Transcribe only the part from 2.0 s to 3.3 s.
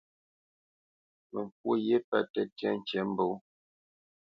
pə̂ tə́tyá ŋkǐmbǒ.